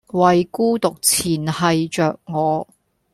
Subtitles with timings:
[0.07, 2.67] 為孤獨纏繫著我